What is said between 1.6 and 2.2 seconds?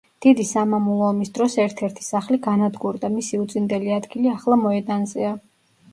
ერთ-ერთი